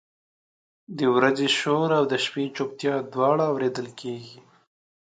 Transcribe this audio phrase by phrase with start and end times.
[0.97, 4.37] د ورځې شور او د شپې چپتیا دواړه اورېدل کېږي.